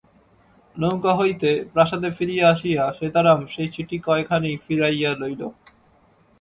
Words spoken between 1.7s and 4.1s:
প্রাসাদে ফিরিয়া আসিয়া সীতারাম সেই চিঠি